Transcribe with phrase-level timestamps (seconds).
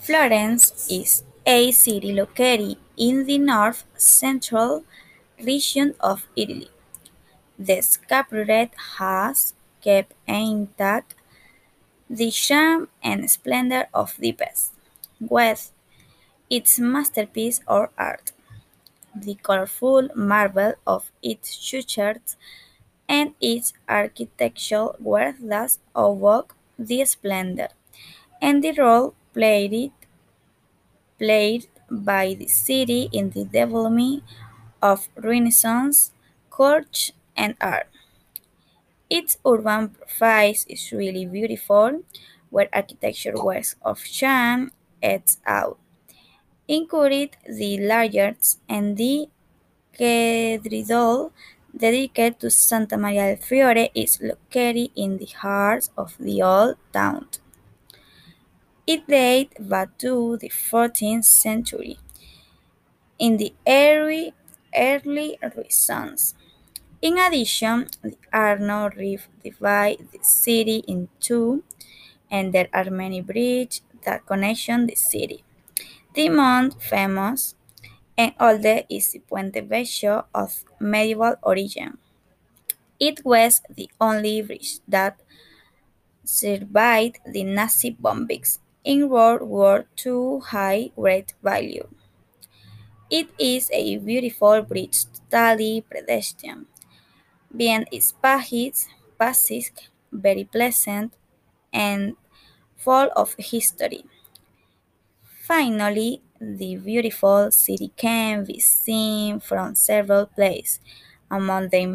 [0.00, 4.82] Florence is a city located in the north-central
[5.44, 6.70] region of Italy.
[7.58, 9.52] The Scapuret has
[9.82, 11.14] kept intact
[12.08, 14.72] the charm and splendor of the past,
[15.20, 15.70] with
[16.48, 18.32] its masterpiece of art,
[19.14, 22.36] the colorful marble of its churches,
[23.08, 27.68] and its architectural were thus awoke the splendor
[28.40, 29.92] and the role played
[31.18, 34.22] played by the city in the development
[34.82, 36.12] of Renaissance
[36.50, 37.88] culture and art.
[39.08, 42.02] Its urban profile is really beautiful,
[42.50, 44.72] where architecture works of charm
[45.02, 45.78] adds out,
[46.68, 49.28] including the largest and the
[49.96, 51.32] cathedral
[51.74, 57.26] dedicated to Santa Maria del Fiore is located in the heart of the old town.
[58.92, 61.96] It dates back to the fourteenth century,
[63.18, 64.34] in the early,
[64.74, 66.34] early Renaissance.
[67.02, 71.64] In addition, the Arno River divides the city in two,
[72.30, 75.44] and there are many bridges that connect the city.
[76.14, 77.56] The most famous
[78.18, 81.98] and oldest is the Ponte Vecchio of medieval origin.
[83.00, 85.20] It was the only bridge that
[86.24, 91.88] survived the Nazi bombings in World War II high great value.
[93.10, 96.66] It is a beautiful bridge totally pedestrian.
[97.92, 98.86] Its passage,
[99.18, 99.72] passage
[100.12, 101.12] very pleasant
[101.72, 102.16] and
[102.78, 104.04] full of history.
[105.42, 110.78] Finally, the beautiful city can be seen from several places,
[111.30, 111.90] among them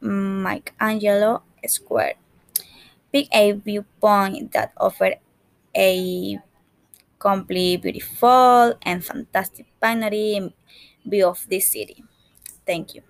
[0.00, 2.14] Michelangelo Square,
[3.12, 5.16] pick a viewpoint that offers
[5.76, 6.38] a
[7.18, 10.52] complete, beautiful, and fantastic panoramic
[11.06, 12.04] view of this city.
[12.66, 13.02] Thank you.